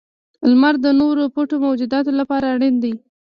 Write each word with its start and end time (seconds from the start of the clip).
•لمر 0.49 0.75
د 0.85 0.87
نورو 0.99 1.23
پټو 1.35 1.55
موجوداتو 1.65 2.11
لپاره 2.19 2.45
اړین 2.53 2.75
دی. 2.83 2.93